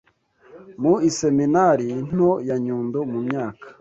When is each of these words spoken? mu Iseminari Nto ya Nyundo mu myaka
mu 0.81 0.93
Iseminari 1.09 1.89
Nto 2.07 2.31
ya 2.47 2.57
Nyundo 2.63 2.99
mu 3.11 3.19
myaka 3.27 3.63